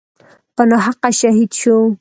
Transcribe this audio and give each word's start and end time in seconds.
په 0.55 0.63
ناحقه 0.69 1.09
شهید 1.19 1.51
شو. 1.59 1.77